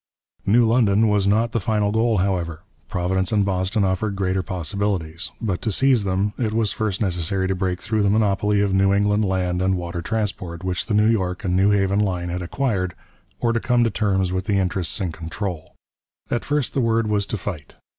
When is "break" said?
7.53-7.79